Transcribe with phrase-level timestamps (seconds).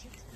[0.00, 0.27] shit.